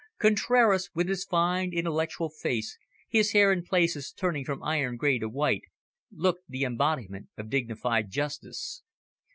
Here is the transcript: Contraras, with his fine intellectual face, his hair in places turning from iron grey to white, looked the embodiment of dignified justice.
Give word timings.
Contraras, 0.17 0.89
with 0.95 1.07
his 1.07 1.25
fine 1.25 1.71
intellectual 1.73 2.27
face, 2.27 2.79
his 3.07 3.33
hair 3.33 3.51
in 3.51 3.63
places 3.63 4.11
turning 4.11 4.43
from 4.43 4.63
iron 4.63 4.97
grey 4.97 5.19
to 5.19 5.29
white, 5.29 5.61
looked 6.11 6.41
the 6.49 6.63
embodiment 6.63 7.27
of 7.37 7.51
dignified 7.51 8.09
justice. 8.09 8.81